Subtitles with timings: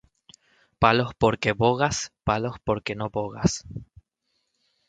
[0.79, 3.63] Palos porque bogas, palos porque no bogas.